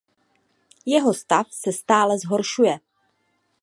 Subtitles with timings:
[0.93, 2.79] Jeho stav se stále zhoršuje.